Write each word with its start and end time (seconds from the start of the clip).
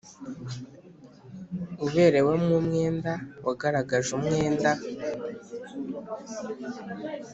Uberewemo 1.85 2.53
umwenda 2.61 3.11
wagaragaje 3.45 4.09
umwenda 4.17 4.71